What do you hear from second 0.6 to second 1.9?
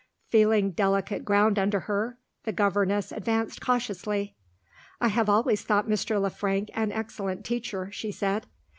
delicate ground under